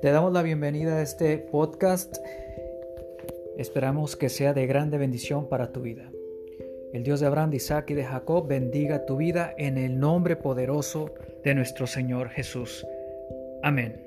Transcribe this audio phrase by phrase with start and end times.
[0.00, 2.16] Te damos la bienvenida a este podcast.
[3.58, 6.10] Esperamos que sea de grande bendición para tu vida.
[6.94, 10.36] El Dios de Abraham, de Isaac y de Jacob bendiga tu vida en el nombre
[10.36, 11.14] poderoso
[11.44, 12.86] de nuestro Señor Jesús.
[13.62, 14.06] Amén.